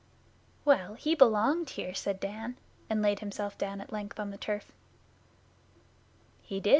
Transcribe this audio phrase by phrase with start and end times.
[0.65, 2.57] 'Well, he belonged here,' said Dan,
[2.89, 4.71] and laid himself down at length on the turf.
[6.41, 6.69] 'He did.